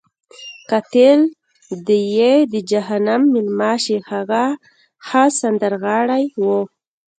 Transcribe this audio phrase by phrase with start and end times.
[0.69, 1.19] قاتل
[1.87, 4.43] دې یې د جهنم میلمه شي، هغه
[5.07, 6.59] ښه سندرغاړی وو.